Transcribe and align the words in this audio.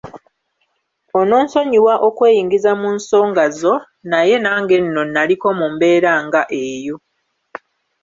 Ononsonyiwa 1.19 1.93
okweyingiza 2.07 2.71
mu 2.81 2.89
nsonga 2.97 3.43
zo 3.59 3.75
naye 4.11 4.35
nange 4.43 4.75
nno 4.85 5.01
nnaliko 5.07 5.47
mu 5.59 5.67
mbeera 5.73 6.11
nga 6.25 6.41
eyo. 6.65 6.95